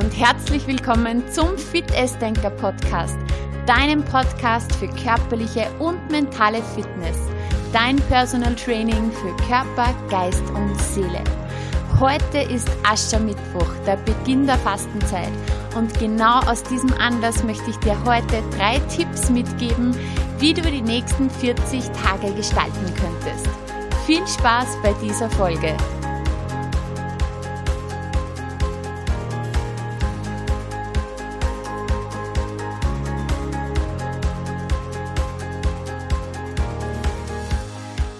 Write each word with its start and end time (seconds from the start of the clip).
Und 0.00 0.18
herzlich 0.18 0.66
willkommen 0.66 1.22
zum 1.30 1.58
Fit 1.58 1.90
Essdenker 1.94 2.48
Podcast, 2.48 3.18
deinem 3.66 4.02
Podcast 4.02 4.74
für 4.76 4.88
körperliche 4.88 5.66
und 5.78 6.10
mentale 6.10 6.62
Fitness, 6.74 7.18
dein 7.70 7.96
Personal 8.08 8.54
Training 8.54 9.12
für 9.12 9.36
Körper, 9.46 9.94
Geist 10.08 10.42
und 10.54 10.80
Seele. 10.80 11.22
Heute 12.00 12.38
ist 12.50 12.70
Aschermittwoch, 12.82 13.70
der 13.86 13.96
Beginn 13.96 14.46
der 14.46 14.56
Fastenzeit 14.56 15.32
und 15.76 15.92
genau 15.98 16.40
aus 16.46 16.62
diesem 16.62 16.94
Anlass 16.94 17.44
möchte 17.44 17.68
ich 17.68 17.76
dir 17.80 18.02
heute 18.06 18.42
drei 18.56 18.78
Tipps 18.96 19.28
mitgeben, 19.28 19.94
wie 20.38 20.54
du 20.54 20.62
die 20.62 20.80
nächsten 20.80 21.28
40 21.28 21.84
Tage 21.90 22.32
gestalten 22.32 22.86
könntest. 22.98 23.46
Viel 24.06 24.26
Spaß 24.26 24.78
bei 24.82 24.94
dieser 25.02 25.28
Folge! 25.28 25.76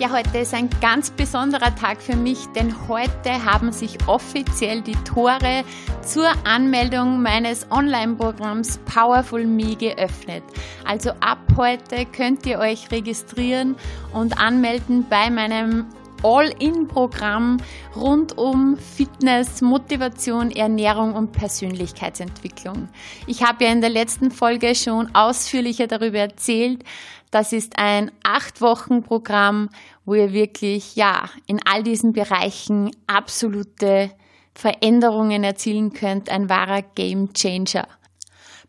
Ja, 0.01 0.11
heute 0.13 0.39
ist 0.39 0.55
ein 0.55 0.71
ganz 0.81 1.11
besonderer 1.11 1.75
Tag 1.75 2.01
für 2.01 2.17
mich, 2.17 2.39
denn 2.57 2.75
heute 2.89 3.45
haben 3.45 3.71
sich 3.71 3.99
offiziell 4.07 4.81
die 4.81 4.97
Tore 5.05 5.63
zur 6.01 6.27
Anmeldung 6.45 7.21
meines 7.21 7.71
Online-Programms 7.71 8.79
Powerful 8.87 9.45
Me 9.45 9.77
geöffnet. 9.77 10.43
Also 10.87 11.11
ab 11.21 11.41
heute 11.55 12.07
könnt 12.07 12.47
ihr 12.47 12.61
euch 12.61 12.91
registrieren 12.91 13.77
und 14.15 14.41
anmelden 14.41 15.05
bei 15.07 15.29
meinem 15.29 15.85
All-in-Programm 16.23 17.59
rund 17.97 18.37
um 18.37 18.77
Fitness, 18.77 19.61
Motivation, 19.61 20.51
Ernährung 20.51 21.15
und 21.15 21.33
Persönlichkeitsentwicklung. 21.33 22.89
Ich 23.27 23.43
habe 23.43 23.65
ja 23.65 23.73
in 23.73 23.81
der 23.81 23.91
letzten 23.91 24.31
Folge 24.31 24.75
schon 24.75 25.15
ausführlicher 25.15 25.87
darüber 25.87 26.19
erzählt. 26.19 26.85
Das 27.31 27.53
ist 27.53 27.79
ein 27.79 28.11
acht 28.25 28.61
Wochen 28.61 29.03
Programm, 29.03 29.71
wo 30.05 30.15
ihr 30.15 30.33
wirklich, 30.33 30.97
ja, 30.97 31.29
in 31.47 31.61
all 31.65 31.83
diesen 31.83 32.13
Bereichen 32.13 32.91
absolute 33.07 34.11
Veränderungen 34.55 35.45
erzielen 35.45 35.93
könnt. 35.93 36.29
Ein 36.29 36.49
wahrer 36.49 36.83
Game 36.83 37.33
Changer. 37.33 37.87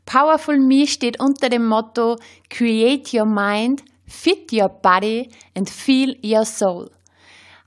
Powerful 0.06 0.60
Me 0.60 0.88
steht 0.88 1.20
unter 1.20 1.50
dem 1.50 1.68
Motto 1.68 2.18
Create 2.50 3.14
Your 3.14 3.26
Mind, 3.26 3.84
Fit 4.06 4.52
Your 4.54 4.70
Body 4.70 5.30
and 5.56 5.70
Feel 5.70 6.18
Your 6.24 6.46
Soul. 6.46 6.92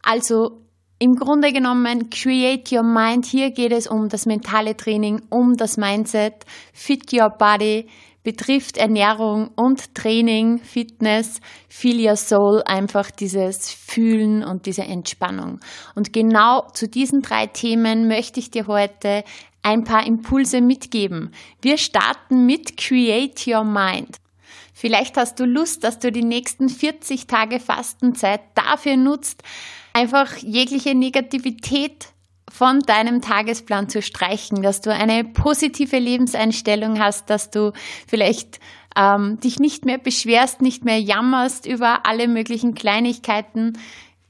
Also 0.02 0.64
im 0.98 1.16
Grunde 1.16 1.52
genommen, 1.52 2.08
create 2.08 2.72
your 2.72 2.82
mind. 2.82 3.26
Hier 3.26 3.50
geht 3.50 3.72
es 3.72 3.86
um 3.86 4.08
das 4.08 4.26
mentale 4.26 4.76
Training, 4.76 5.22
um 5.28 5.56
das 5.56 5.76
Mindset. 5.76 6.46
Fit 6.72 7.12
your 7.12 7.30
body 7.30 7.88
betrifft 8.24 8.78
Ernährung 8.78 9.50
und 9.54 9.94
Training, 9.94 10.58
Fitness, 10.58 11.40
feel 11.68 12.04
your 12.04 12.16
soul, 12.16 12.62
einfach 12.64 13.10
dieses 13.10 13.70
Fühlen 13.70 14.42
und 14.42 14.66
diese 14.66 14.82
Entspannung. 14.82 15.60
Und 15.94 16.12
genau 16.12 16.66
zu 16.72 16.88
diesen 16.88 17.20
drei 17.20 17.46
Themen 17.46 18.08
möchte 18.08 18.40
ich 18.40 18.50
dir 18.50 18.66
heute 18.66 19.22
ein 19.62 19.84
paar 19.84 20.06
Impulse 20.06 20.60
mitgeben. 20.60 21.30
Wir 21.62 21.78
starten 21.78 22.46
mit 22.46 22.76
Create 22.76 23.46
Your 23.46 23.64
Mind. 23.64 24.16
Vielleicht 24.72 25.16
hast 25.16 25.38
du 25.38 25.44
Lust, 25.44 25.84
dass 25.84 25.98
du 26.00 26.10
die 26.10 26.24
nächsten 26.24 26.68
40 26.68 27.26
Tage 27.26 27.60
Fastenzeit 27.60 28.40
dafür 28.54 28.96
nutzt, 28.96 29.42
einfach 29.92 30.36
jegliche 30.38 30.94
Negativität 30.94 32.13
von 32.50 32.80
deinem 32.80 33.20
Tagesplan 33.20 33.88
zu 33.88 34.02
streichen, 34.02 34.62
dass 34.62 34.80
du 34.80 34.92
eine 34.92 35.24
positive 35.24 35.98
Lebenseinstellung 35.98 37.00
hast, 37.00 37.30
dass 37.30 37.50
du 37.50 37.72
vielleicht 38.06 38.60
ähm, 38.96 39.40
dich 39.40 39.58
nicht 39.58 39.84
mehr 39.84 39.98
beschwerst, 39.98 40.62
nicht 40.62 40.84
mehr 40.84 41.00
jammerst 41.00 41.66
über 41.66 42.06
alle 42.06 42.28
möglichen 42.28 42.74
Kleinigkeiten. 42.74 43.78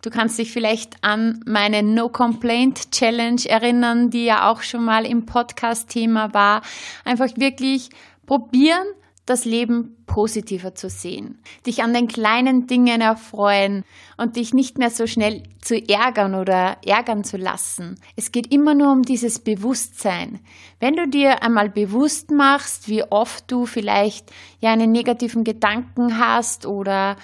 Du 0.03 0.11
kannst 0.11 0.39
dich 0.39 0.53
vielleicht 0.53 1.03
an 1.03 1.41
meine 1.47 1.83
No 1.83 2.09
Complaint 2.09 2.91
Challenge 2.91 3.41
erinnern, 3.47 4.11
die 4.11 4.25
ja 4.25 4.51
auch 4.51 4.63
schon 4.63 4.85
mal 4.85 5.07
im 5.07 5.27
Podcast 5.27 5.89
Thema 5.89 6.35
war. 6.35 6.63
Einfach 7.05 7.31
wirklich 7.37 7.91
probieren, 8.27 8.87
das 9.27 9.45
Leben 9.45 9.97
positiver 10.07 10.75
zu 10.75 10.91
sehen, 10.91 11.39
dich 11.67 11.83
an 11.83 11.95
den 11.95 12.09
kleinen 12.09 12.67
Dingen 12.67 13.01
erfreuen 13.01 13.85
und 14.19 14.37
dich 14.37 14.53
nicht 14.53 14.79
mehr 14.79 14.91
so 14.91 15.07
schnell 15.07 15.43
zu 15.62 15.77
ärgern 15.77 16.35
oder 16.35 16.77
ärgern 16.85 17.25
zu 17.25 17.37
lassen. 17.37 17.99
Es 18.17 18.33
geht 18.33 18.53
immer 18.53 18.75
nur 18.75 18.93
um 18.93 19.03
dieses 19.03 19.39
Bewusstsein. 19.39 20.41
Wenn 20.79 20.97
du 20.97 21.09
dir 21.09 21.43
einmal 21.43 21.71
bewusst 21.71 22.31
machst, 22.31 22.89
wie 22.89 23.03
oft 23.03 23.51
du 23.51 23.65
vielleicht 23.65 24.31
ja 24.61 24.73
einen 24.73 24.93
negativen 24.93 25.43
Gedanken 25.43 26.19
hast 26.19 26.67
oder 26.67 27.17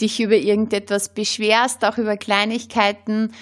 dich 0.00 0.20
über 0.20 0.36
irgendetwas 0.36 1.14
beschwerst, 1.14 1.84
auch 1.84 1.96
über 1.96 2.18
Kleinigkeiten 2.18 3.32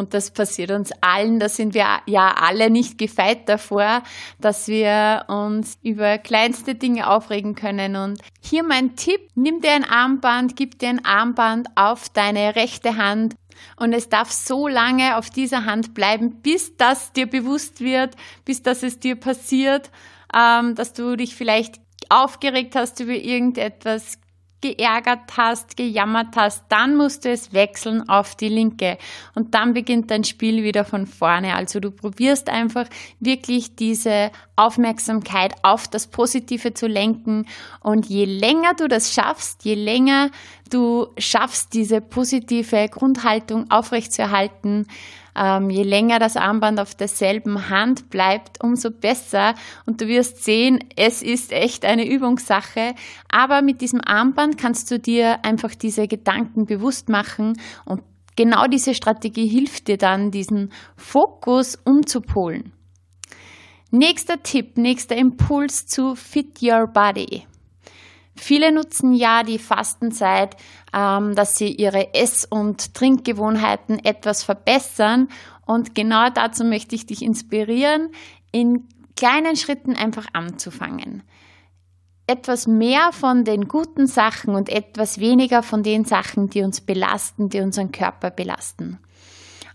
und 0.00 0.14
das 0.14 0.30
passiert 0.30 0.70
uns 0.70 0.92
allen, 1.02 1.38
da 1.38 1.50
sind 1.50 1.74
wir 1.74 1.84
ja 2.06 2.34
alle 2.40 2.70
nicht 2.70 2.96
gefeit 2.96 3.50
davor, 3.50 4.02
dass 4.40 4.66
wir 4.66 5.26
uns 5.28 5.76
über 5.82 6.16
kleinste 6.16 6.74
Dinge 6.74 7.10
aufregen 7.10 7.54
können. 7.54 7.96
Und 7.96 8.18
hier 8.40 8.62
mein 8.62 8.96
Tipp, 8.96 9.20
nimm 9.34 9.60
dir 9.60 9.72
ein 9.72 9.84
Armband, 9.84 10.56
gib 10.56 10.78
dir 10.78 10.88
ein 10.88 11.04
Armband 11.04 11.68
auf 11.74 12.08
deine 12.08 12.56
rechte 12.56 12.96
Hand 12.96 13.34
und 13.76 13.92
es 13.92 14.08
darf 14.08 14.30
so 14.30 14.68
lange 14.68 15.18
auf 15.18 15.28
dieser 15.28 15.66
Hand 15.66 15.92
bleiben, 15.92 16.40
bis 16.40 16.78
das 16.78 17.12
dir 17.12 17.26
bewusst 17.26 17.82
wird, 17.82 18.16
bis 18.46 18.62
das 18.62 18.82
es 18.82 19.00
dir 19.00 19.16
passiert, 19.16 19.90
ähm, 20.34 20.76
dass 20.76 20.94
du 20.94 21.14
dich 21.14 21.34
vielleicht 21.34 21.78
aufgeregt 22.08 22.74
hast 22.74 23.00
über 23.00 23.12
irgendetwas, 23.12 24.18
geärgert 24.60 25.36
hast, 25.36 25.76
gejammert 25.76 26.36
hast, 26.36 26.64
dann 26.68 26.96
musst 26.96 27.24
du 27.24 27.30
es 27.30 27.52
wechseln 27.52 28.08
auf 28.08 28.34
die 28.34 28.48
linke. 28.48 28.98
Und 29.34 29.54
dann 29.54 29.72
beginnt 29.72 30.10
dein 30.10 30.24
Spiel 30.24 30.62
wieder 30.62 30.84
von 30.84 31.06
vorne. 31.06 31.54
Also 31.54 31.80
du 31.80 31.90
probierst 31.90 32.48
einfach 32.48 32.86
wirklich 33.18 33.76
diese 33.76 34.30
Aufmerksamkeit 34.56 35.54
auf 35.62 35.88
das 35.88 36.06
Positive 36.06 36.74
zu 36.74 36.86
lenken. 36.86 37.46
Und 37.80 38.06
je 38.06 38.24
länger 38.24 38.74
du 38.74 38.88
das 38.88 39.14
schaffst, 39.14 39.64
je 39.64 39.74
länger 39.74 40.30
du 40.70 41.08
schaffst, 41.18 41.74
diese 41.74 42.00
positive 42.00 42.88
Grundhaltung 42.88 43.70
aufrechtzuerhalten, 43.70 44.86
ähm, 45.36 45.70
je 45.70 45.82
länger 45.82 46.18
das 46.18 46.36
Armband 46.36 46.80
auf 46.80 46.94
derselben 46.94 47.68
Hand 47.68 48.10
bleibt, 48.10 48.62
umso 48.62 48.90
besser. 48.90 49.54
Und 49.86 50.00
du 50.00 50.08
wirst 50.08 50.44
sehen, 50.44 50.80
es 50.96 51.22
ist 51.22 51.52
echt 51.52 51.84
eine 51.84 52.08
Übungssache. 52.08 52.94
Aber 53.28 53.62
mit 53.62 53.80
diesem 53.80 54.00
Armband 54.04 54.58
kannst 54.58 54.90
du 54.90 54.98
dir 54.98 55.44
einfach 55.44 55.74
diese 55.74 56.08
Gedanken 56.08 56.66
bewusst 56.66 57.08
machen 57.08 57.60
und 57.84 58.02
genau 58.36 58.66
diese 58.66 58.94
Strategie 58.94 59.46
hilft 59.46 59.88
dir 59.88 59.98
dann, 59.98 60.30
diesen 60.30 60.72
Fokus 60.96 61.78
umzupolen. 61.84 62.72
Nächster 63.90 64.42
Tipp, 64.42 64.76
nächster 64.78 65.16
Impuls 65.16 65.86
zu 65.86 66.14
Fit 66.14 66.62
Your 66.62 66.86
Body. 66.86 67.44
Viele 68.40 68.72
nutzen 68.72 69.12
ja 69.12 69.42
die 69.42 69.58
Fastenzeit, 69.58 70.56
ähm, 70.94 71.34
dass 71.34 71.58
sie 71.58 71.72
ihre 71.72 72.14
Ess- 72.14 72.46
und 72.46 72.94
Trinkgewohnheiten 72.94 74.02
etwas 74.02 74.42
verbessern. 74.42 75.28
Und 75.66 75.94
genau 75.94 76.30
dazu 76.30 76.64
möchte 76.64 76.94
ich 76.94 77.04
dich 77.04 77.22
inspirieren, 77.22 78.12
in 78.50 78.88
kleinen 79.14 79.56
Schritten 79.56 79.94
einfach 79.94 80.26
anzufangen. 80.32 81.22
Etwas 82.26 82.66
mehr 82.66 83.12
von 83.12 83.44
den 83.44 83.68
guten 83.68 84.06
Sachen 84.06 84.54
und 84.54 84.70
etwas 84.70 85.20
weniger 85.20 85.62
von 85.62 85.82
den 85.82 86.06
Sachen, 86.06 86.48
die 86.48 86.62
uns 86.62 86.80
belasten, 86.80 87.50
die 87.50 87.60
unseren 87.60 87.92
Körper 87.92 88.30
belasten. 88.30 88.98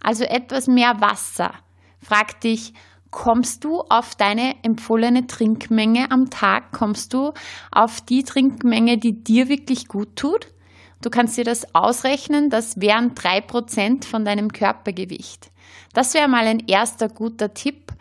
Also 0.01 0.23
etwas 0.23 0.65
mehr 0.65 1.01
Wasser. 1.01 1.53
Frag 2.01 2.41
dich, 2.41 2.73
kommst 3.11 3.63
du 3.63 3.81
auf 3.81 4.15
deine 4.15 4.55
empfohlene 4.63 5.27
Trinkmenge 5.27 6.11
am 6.11 6.29
Tag? 6.29 6.71
Kommst 6.71 7.13
du 7.13 7.33
auf 7.71 8.01
die 8.01 8.23
Trinkmenge, 8.23 8.97
die 8.97 9.23
dir 9.23 9.47
wirklich 9.47 9.87
gut 9.87 10.15
tut? 10.15 10.47
Du 11.01 11.09
kannst 11.09 11.37
dir 11.37 11.43
das 11.43 11.75
ausrechnen, 11.75 12.49
das 12.49 12.81
wären 12.81 13.15
drei 13.15 13.41
Prozent 13.41 14.05
von 14.05 14.25
deinem 14.25 14.51
Körpergewicht. 14.51 15.51
Das 15.93 16.13
wäre 16.13 16.27
mal 16.27 16.45
ein 16.47 16.63
erster 16.67 17.09
guter 17.09 17.53
Tipp, 17.53 17.91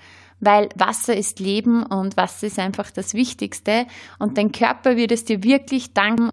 weil 0.41 0.69
Wasser 0.75 1.17
ist 1.17 1.39
Leben 1.39 1.85
und 1.85 2.17
Wasser 2.17 2.47
ist 2.47 2.59
einfach 2.59 2.91
das 2.91 3.15
Wichtigste 3.15 3.87
und 4.19 4.39
dein 4.39 4.53
Körper 4.53 4.97
wird 4.97 5.13
es 5.13 5.25
dir 5.25 5.43
wirklich 5.43 5.93
danken 5.93 6.31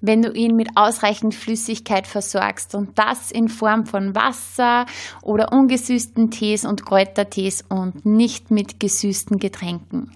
wenn 0.00 0.22
du 0.22 0.32
ihn 0.32 0.56
mit 0.56 0.70
ausreichend 0.76 1.34
Flüssigkeit 1.34 2.06
versorgst 2.06 2.74
und 2.74 2.98
das 2.98 3.30
in 3.30 3.48
Form 3.48 3.86
von 3.86 4.14
Wasser 4.14 4.86
oder 5.22 5.52
ungesüßten 5.52 6.30
Tees 6.30 6.64
und 6.64 6.84
Kräutertees 6.84 7.64
und 7.68 8.06
nicht 8.06 8.50
mit 8.50 8.80
gesüßten 8.80 9.38
Getränken. 9.38 10.12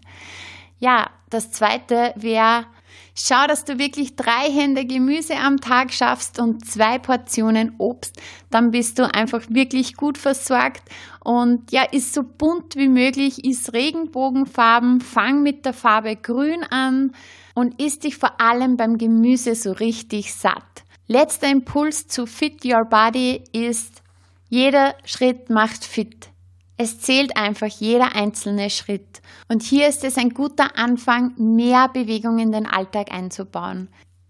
Ja, 0.79 1.11
das 1.31 1.51
zweite 1.51 2.13
wäre 2.17 2.67
Schau, 3.15 3.47
dass 3.47 3.65
du 3.65 3.79
wirklich 3.79 4.17
drei 4.17 4.51
Hände 4.51 4.85
Gemüse 4.85 5.37
am 5.37 5.61
Tag 5.61 5.93
schaffst 5.93 6.39
und 6.41 6.67
zwei 6.67 6.99
Portionen 6.99 7.75
Obst. 7.79 8.21
Dann 8.51 8.73
bist 8.73 8.99
du 8.99 9.15
einfach 9.15 9.43
wirklich 9.49 9.95
gut 9.97 10.19
versorgt 10.19 10.83
und 11.23 11.71
ja, 11.71 11.85
ist 11.85 12.13
so 12.13 12.23
bunt 12.23 12.77
wie 12.77 12.89
möglich, 12.89 13.45
ist 13.45 13.73
Regenbogenfarben, 13.73 15.01
fang 15.01 15.43
mit 15.43 15.65
der 15.65 15.73
Farbe 15.73 16.17
Grün 16.17 16.65
an 16.65 17.13
und 17.55 17.81
isst 17.81 18.05
dich 18.05 18.17
vor 18.17 18.41
allem 18.41 18.77
beim 18.77 18.99
Gemüse 18.99 19.55
so 19.55 19.73
richtig 19.73 20.35
satt. 20.35 20.85
Letzter 21.07 21.51
Impuls 21.51 22.09
zu 22.09 22.27
Fit 22.27 22.65
Your 22.65 22.85
Body 22.85 23.45
ist, 23.53 24.03
jeder 24.49 24.95
Schritt 25.05 25.51
macht 25.51 25.85
fit. 25.85 26.31
Es 26.77 27.01
zählt 27.01 27.37
einfach 27.37 27.69
jeder 27.69 28.17
einzelne 28.17 28.69
Schritt. 28.69 29.23
Und 29.49 29.63
hier 29.63 29.89
ist 29.89 30.03
es 30.03 30.17
ein 30.17 30.31
guter 30.31 30.77
Anfang, 30.77 31.33
mehr 31.37 31.89
Bewegung 31.89 32.39
in 32.39 32.51
den 32.51 32.67
Alltag 32.67 33.13
einzubauen. 33.13 33.89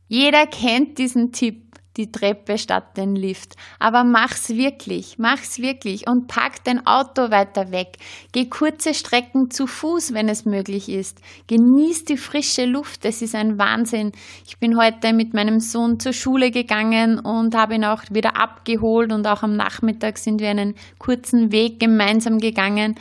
Jeder 0.09 0.47
kennt 0.47 0.99
diesen 0.99 1.33
Tipp 1.33 1.64
die 1.97 2.11
Treppe 2.11 2.59
statt 2.59 2.97
den 2.97 3.15
Lift. 3.15 3.55
Aber 3.79 4.05
mach's 4.05 4.51
wirklich, 4.51 5.17
mach's 5.19 5.59
wirklich 5.59 6.09
und 6.09 6.27
pack 6.27 6.65
dein 6.65 6.87
Auto 6.87 7.31
weiter 7.31 7.71
weg. 7.71 7.97
Geh 8.33 8.49
kurze 8.49 8.95
Strecken 8.95 9.51
zu 9.51 9.67
Fuß, 9.67 10.15
wenn 10.15 10.29
es 10.29 10.45
möglich 10.45 10.89
ist. 10.89 11.21
Genieß 11.47 12.05
die 12.05 12.17
frische 12.17 12.65
Luft, 12.65 13.05
es 13.05 13.23
ist 13.23 13.35
ein 13.35 13.59
Wahnsinn. 13.59 14.13
Ich 14.47 14.59
bin 14.59 14.79
heute 14.79 15.13
mit 15.13 15.35
meinem 15.35 15.61
Sohn 15.61 15.99
zur 15.99 16.13
Schule 16.13 16.51
gegangen 16.51 17.19
und 17.19 17.55
habe 17.55 17.75
ihn 17.75 17.85
auch 17.85 18.03
wieder 18.11 18.37
abgeholt 18.37 19.13
und 19.13 19.27
auch 19.27 19.43
am 19.43 19.57
Nachmittag 19.57 20.19
sind 20.19 20.41
wir 20.41 20.51
einen 20.51 20.75
kurzen 20.99 21.53
Weg 21.53 21.81
gemeinsam 21.81 22.39
gegangen. 22.39 22.97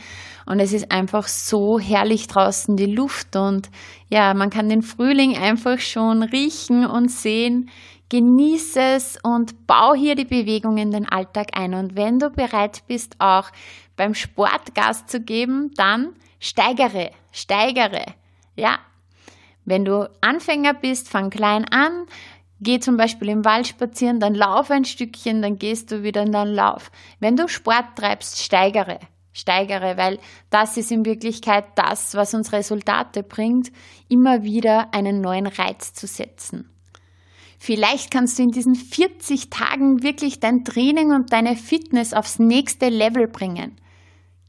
Und 0.46 0.60
es 0.60 0.72
ist 0.72 0.92
einfach 0.92 1.26
so 1.26 1.78
herrlich 1.78 2.26
draußen 2.26 2.76
die 2.76 2.92
Luft 2.92 3.34
und 3.34 3.70
ja, 4.10 4.34
man 4.34 4.50
kann 4.50 4.68
den 4.68 4.82
Frühling 4.82 5.36
einfach 5.38 5.78
schon 5.78 6.22
riechen 6.22 6.84
und 6.84 7.10
sehen. 7.10 7.70
Genieße 8.14 8.80
es 8.80 9.18
und 9.24 9.66
bau 9.66 9.92
hier 9.92 10.14
die 10.14 10.24
Bewegung 10.24 10.78
in 10.78 10.92
den 10.92 11.08
Alltag 11.08 11.48
ein. 11.54 11.74
Und 11.74 11.96
wenn 11.96 12.20
du 12.20 12.30
bereit 12.30 12.84
bist, 12.86 13.16
auch 13.18 13.50
beim 13.96 14.14
Sport 14.14 14.72
Gas 14.76 15.06
zu 15.06 15.18
geben, 15.18 15.72
dann 15.74 16.14
steigere, 16.38 17.10
steigere. 17.32 18.04
Ja, 18.54 18.78
wenn 19.64 19.84
du 19.84 20.08
Anfänger 20.20 20.74
bist, 20.74 21.08
fang 21.08 21.28
klein 21.28 21.64
an. 21.64 22.06
Geh 22.60 22.78
zum 22.78 22.96
Beispiel 22.96 23.30
im 23.30 23.44
Wald 23.44 23.66
spazieren, 23.66 24.20
dann 24.20 24.36
lauf 24.36 24.70
ein 24.70 24.84
Stückchen, 24.84 25.42
dann 25.42 25.58
gehst 25.58 25.90
du 25.90 26.04
wieder 26.04 26.22
in 26.22 26.30
deinen 26.30 26.54
Lauf. 26.54 26.92
Wenn 27.18 27.34
du 27.34 27.48
Sport 27.48 27.96
treibst, 27.96 28.40
steigere, 28.40 29.00
steigere, 29.32 29.96
weil 29.96 30.20
das 30.50 30.76
ist 30.76 30.92
in 30.92 31.04
Wirklichkeit 31.04 31.64
das, 31.74 32.14
was 32.14 32.32
uns 32.32 32.52
Resultate 32.52 33.24
bringt, 33.24 33.72
immer 34.08 34.44
wieder 34.44 34.94
einen 34.94 35.20
neuen 35.20 35.48
Reiz 35.48 35.94
zu 35.94 36.06
setzen. 36.06 36.70
Vielleicht 37.64 38.10
kannst 38.10 38.38
du 38.38 38.42
in 38.42 38.50
diesen 38.50 38.74
40 38.74 39.48
Tagen 39.48 40.02
wirklich 40.02 40.38
dein 40.38 40.66
Training 40.66 41.12
und 41.12 41.32
deine 41.32 41.56
Fitness 41.56 42.12
aufs 42.12 42.38
nächste 42.38 42.90
Level 42.90 43.26
bringen. 43.26 43.80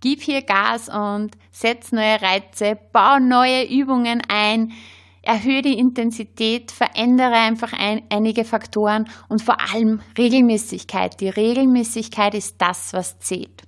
Gib 0.01 0.21
hier 0.21 0.41
Gas 0.41 0.89
und 0.89 1.29
setz 1.49 1.93
neue 1.93 2.21
Reize, 2.21 2.77
bau 2.91 3.19
neue 3.19 3.69
Übungen 3.69 4.21
ein, 4.27 4.73
erhöhe 5.21 5.61
die 5.61 5.79
Intensität, 5.79 6.73
verändere 6.73 7.35
einfach 7.35 7.71
ein, 7.71 8.01
einige 8.09 8.43
Faktoren 8.43 9.09
und 9.29 9.41
vor 9.41 9.61
allem 9.61 10.01
Regelmäßigkeit. 10.17 11.21
Die 11.21 11.29
Regelmäßigkeit 11.29 12.33
ist 12.35 12.57
das, 12.57 12.91
was 12.91 13.17
zählt. 13.19 13.63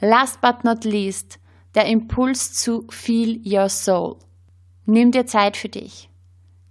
Last 0.00 0.40
but 0.40 0.64
not 0.64 0.84
least, 0.84 1.38
der 1.74 1.84
Impuls 1.84 2.54
zu 2.54 2.86
Feel 2.88 3.42
Your 3.44 3.68
Soul. 3.68 4.16
Nimm 4.86 5.10
dir 5.10 5.26
Zeit 5.26 5.58
für 5.58 5.68
dich. 5.68 6.08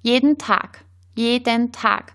Jeden 0.01 0.39
Tag 0.39 0.88
jeden 1.19 1.71
Tag 1.73 2.13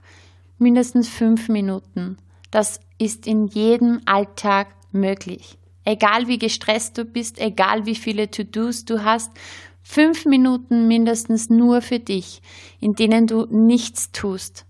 mindestens 0.58 1.08
fünf 1.08 1.48
Minuten. 1.48 2.16
Das 2.50 2.80
ist 2.98 3.26
in 3.26 3.46
jedem 3.46 4.00
Alltag 4.06 4.68
möglich. 4.92 5.58
Egal 5.84 6.26
wie 6.28 6.38
gestresst 6.38 6.96
du 6.96 7.04
bist, 7.04 7.38
egal 7.38 7.84
wie 7.84 7.94
viele 7.94 8.30
To-Dos 8.30 8.86
du 8.86 9.04
hast, 9.04 9.30
fünf 9.82 10.24
Minuten 10.24 10.88
mindestens 10.88 11.50
nur 11.50 11.82
für 11.82 11.98
dich, 11.98 12.40
in 12.80 12.94
denen 12.94 13.26
du 13.26 13.46
nichts 13.50 14.10
tust. 14.12 14.64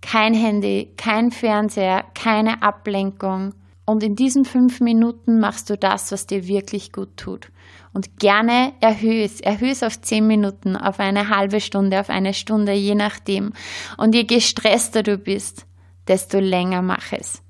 Kein 0.00 0.34
Handy, 0.34 0.92
kein 0.96 1.32
Fernseher, 1.32 2.04
keine 2.14 2.62
Ablenkung. 2.62 3.54
Und 3.86 4.02
in 4.02 4.16
diesen 4.16 4.44
fünf 4.44 4.80
Minuten 4.80 5.38
machst 5.38 5.70
du 5.70 5.78
das, 5.78 6.10
was 6.10 6.26
dir 6.26 6.48
wirklich 6.48 6.92
gut 6.92 7.16
tut. 7.16 7.50
Und 7.92 8.18
gerne 8.18 8.74
erhöhe 8.80 9.24
es, 9.24 9.40
erhöhe 9.40 9.70
es 9.70 9.84
auf 9.84 10.00
zehn 10.00 10.26
Minuten, 10.26 10.76
auf 10.76 10.98
eine 10.98 11.28
halbe 11.28 11.60
Stunde, 11.60 12.00
auf 12.00 12.10
eine 12.10 12.34
Stunde, 12.34 12.72
je 12.72 12.96
nachdem. 12.96 13.52
Und 13.96 14.14
je 14.14 14.24
gestresster 14.24 15.04
du 15.04 15.16
bist, 15.16 15.66
desto 16.08 16.38
länger 16.40 16.82
mach 16.82 17.12
es. 17.12 17.42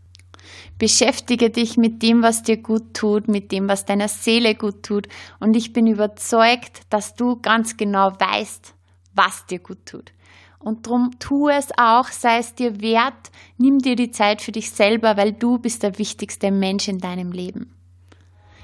Beschäftige 0.79 1.49
dich 1.49 1.79
mit 1.79 2.03
dem, 2.03 2.23
was 2.23 2.43
dir 2.43 2.59
gut 2.59 2.93
tut, 2.93 3.29
mit 3.29 3.51
dem, 3.51 3.67
was 3.67 3.87
deiner 3.87 4.09
Seele 4.09 4.55
gut 4.55 4.83
tut. 4.83 5.09
Und 5.41 5.57
ich 5.57 5.73
bin 5.73 5.87
überzeugt, 5.87 6.83
dass 6.91 7.15
du 7.15 7.41
ganz 7.41 7.79
genau 7.79 8.13
weißt, 8.13 8.75
was 9.15 9.47
dir 9.47 9.59
gut 9.59 9.87
tut. 9.87 10.13
Und 10.59 10.87
drum 10.87 11.13
tu 11.19 11.49
es 11.49 11.69
auch, 11.79 12.09
sei 12.09 12.39
es 12.39 12.55
dir 12.55 12.81
wert, 12.81 13.31
nimm 13.59 13.79
dir 13.79 13.97
die 13.97 14.11
Zeit 14.11 14.43
für 14.43 14.53
dich 14.53 14.71
selber, 14.71 15.17
weil 15.17 15.33
du 15.33 15.59
bist 15.59 15.83
der 15.83 15.99
wichtigste 15.99 16.51
Mensch 16.51 16.89
in 16.89 16.99
deinem 16.99 17.33
Leben. 17.33 17.73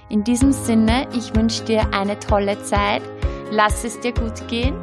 In 0.09 0.25
diesem 0.25 0.53
Sinne, 0.53 1.09
ich 1.17 1.35
wünsche 1.35 1.65
dir 1.65 1.94
eine 1.94 2.19
tolle 2.19 2.62
Zeit. 2.65 3.03
Lass 3.50 3.85
es 3.85 3.99
dir 4.00 4.12
gut 4.12 4.47
gehen. 4.49 4.75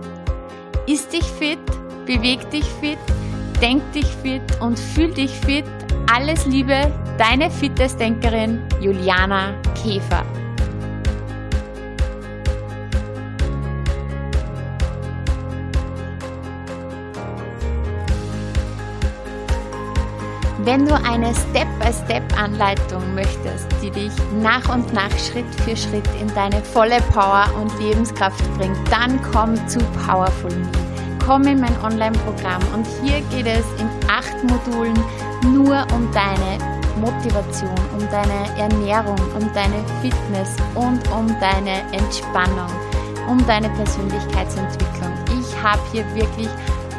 Iss 0.88 1.08
dich 1.08 1.24
fit, 1.24 1.60
beweg 2.06 2.50
dich 2.50 2.66
fit, 2.66 2.98
denk 3.62 3.92
dich 3.92 4.08
fit 4.08 4.42
und 4.60 4.80
fühl 4.80 5.14
dich 5.14 5.32
fit. 5.32 5.66
Alles 6.12 6.46
Liebe, 6.48 6.92
deine 7.20 7.52
Fitnessdenkerin 7.52 8.62
Juliana 8.82 9.54
Käfer. 9.76 10.26
Wenn 20.66 20.86
du 20.86 20.94
eine 20.94 21.34
Step-by-Step-Anleitung 21.34 23.16
möchtest, 23.16 23.68
die 23.82 23.92
dich 23.92 24.12
nach 24.42 24.68
und 24.74 24.92
nach 24.94 25.10
Schritt 25.18 25.46
für 25.64 25.76
Schritt 25.76 26.08
in 26.20 26.28
deine 26.36 26.62
volle 26.62 27.00
Power 27.14 27.46
und 27.62 27.72
Lebenskraft 27.80 28.44
bringt, 28.58 28.78
dann 28.92 29.22
komm 29.32 29.56
zu 29.70 29.80
Powerful 30.06 30.51
Me. 30.51 30.70
Komm 31.25 31.44
in 31.44 31.62
mein 31.62 31.82
Online-Programm 31.82 32.62
und 32.75 32.86
hier 33.01 33.22
geht 33.32 33.48
es 33.48 33.66
in 33.80 33.89
acht 34.10 34.36
Modulen 34.44 35.00
nur 35.44 35.88
um 35.94 36.12
deine 36.12 36.58
Motivation, 37.00 37.75
um 37.98 38.06
deine 38.12 38.60
Ernährung, 38.60 39.18
um 39.39 39.50
deine 39.54 39.82
Fitness 40.01 40.58
und 40.75 41.00
um 41.12 41.28
deine 41.39 41.82
Entspannung, 41.94 42.70
um 43.30 43.38
deine 43.48 43.70
Persönlichkeitsentwicklung. 43.70 45.13
Ich 45.39 45.63
habe 45.63 45.82
hier 45.94 46.06
wirklich 46.16 46.50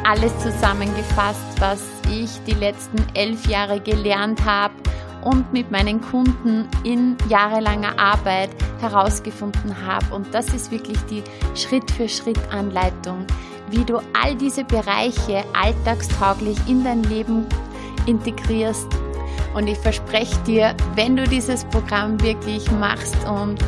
alles 0.03 0.31
zusammengefasst, 0.39 1.45
was 1.59 2.00
ich 2.11 2.41
die 2.45 2.53
letzten 2.53 2.97
elf 3.13 3.47
Jahre 3.47 3.79
gelernt 3.79 4.43
habe 4.45 4.73
und 5.23 5.53
mit 5.53 5.71
meinen 5.71 6.01
Kunden 6.01 6.67
in 6.83 7.15
jahrelanger 7.29 7.97
Arbeit 7.99 8.49
herausgefunden 8.79 9.85
habe. 9.85 10.13
Und 10.13 10.33
das 10.33 10.53
ist 10.53 10.71
wirklich 10.71 10.97
die 11.09 11.23
Schritt-für-Schritt-Anleitung, 11.55 13.25
wie 13.69 13.85
du 13.85 13.97
all 14.13 14.35
diese 14.35 14.63
Bereiche 14.63 15.43
alltagstauglich 15.53 16.57
in 16.67 16.83
dein 16.83 17.03
Leben 17.03 17.45
integrierst. 18.05 18.87
Und 19.53 19.67
ich 19.67 19.77
verspreche 19.77 20.37
dir, 20.47 20.75
wenn 20.95 21.15
du 21.15 21.23
dieses 21.23 21.65
Programm 21.65 22.21
wirklich 22.21 22.71
machst 22.71 23.17
und 23.27 23.59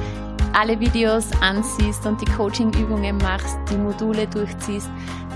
alle 0.53 0.79
Videos 0.79 1.27
ansiehst 1.41 2.05
und 2.05 2.21
die 2.21 2.31
Coaching-Übungen 2.31 3.17
machst, 3.17 3.57
die 3.69 3.77
Module 3.77 4.27
durchziehst, 4.27 4.89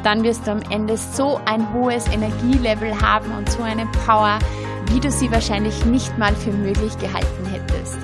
dann 0.04 0.24
wirst 0.24 0.48
du 0.48 0.52
am 0.52 0.62
Ende 0.70 0.98
so 0.98 1.40
ein 1.46 1.74
hohes 1.74 2.08
Energielevel 2.08 3.00
haben 3.02 3.32
und 3.38 3.50
so 3.52 3.64
eine 3.64 3.86
Power, 4.06 4.40
wie 4.92 5.00
du 5.00 5.12
sie 5.12 5.32
wahrscheinlich 5.32 5.86
nicht 5.86 6.18
mal 6.18 6.36
für 6.36 6.52
möglich 6.52 6.98
gehalten 6.98 7.46
hättest. 7.52 7.98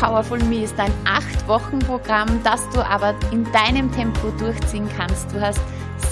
Powerful 0.00 0.38
Me 0.44 0.62
ist 0.62 0.78
ein 0.78 0.92
8-Wochen-Programm, 1.04 2.40
das 2.44 2.68
du 2.70 2.84
aber 2.84 3.14
in 3.32 3.44
deinem 3.52 3.90
Tempo 3.92 4.30
durchziehen 4.38 4.88
kannst. 4.96 5.32
Du 5.32 5.40
hast 5.40 5.60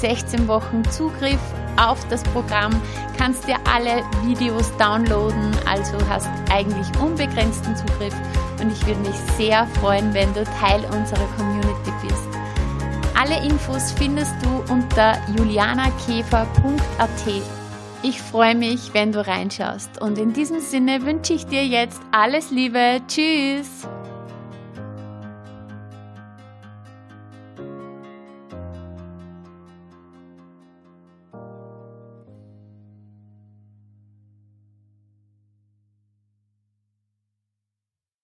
16 0.01 0.49
Wochen 0.49 0.85
Zugriff 0.91 1.41
auf 1.77 2.07
das 2.09 2.23
Programm, 2.25 2.81
kannst 3.19 3.47
dir 3.47 3.57
alle 3.73 4.03
Videos 4.25 4.75
downloaden, 4.77 5.53
also 5.67 5.97
hast 6.09 6.29
eigentlich 6.51 6.87
unbegrenzten 7.01 7.77
Zugriff 7.77 8.15
und 8.61 8.73
ich 8.73 8.87
würde 8.87 9.01
mich 9.01 9.17
sehr 9.37 9.67
freuen, 9.81 10.13
wenn 10.15 10.33
du 10.35 10.45
Teil 10.45 10.85
unserer 10.93 11.27
Community 11.37 11.93
bist. 12.03 12.29
Alle 13.19 13.43
Infos 13.45 13.93
findest 13.93 14.35
du 14.43 14.73
unter 14.73 15.17
julianakäfer.at. 15.37 17.43
Ich 18.03 18.21
freue 18.21 18.55
mich, 18.55 18.93
wenn 18.93 19.11
du 19.11 19.27
reinschaust 19.27 20.01
und 20.01 20.19
in 20.19 20.33
diesem 20.33 20.61
Sinne 20.61 21.03
wünsche 21.03 21.33
ich 21.33 21.47
dir 21.47 21.67
jetzt 21.67 22.01
alles 22.13 22.51
Liebe. 22.51 23.01
Tschüss! 23.09 23.89